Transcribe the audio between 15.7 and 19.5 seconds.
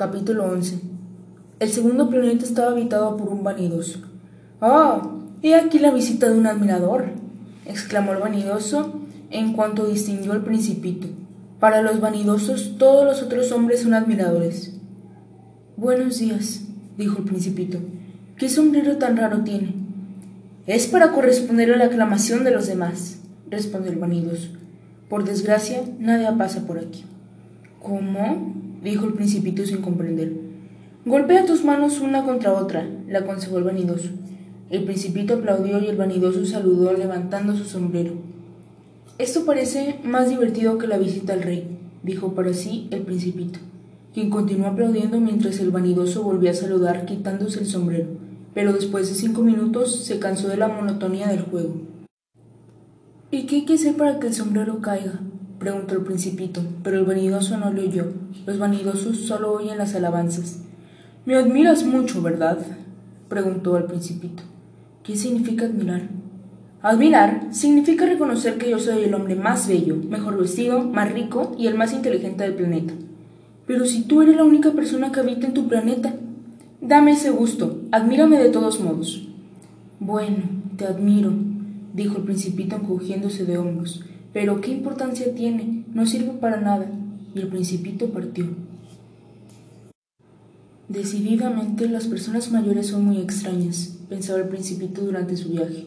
Buenos días, dijo el principito. ¿Qué sombrero tan raro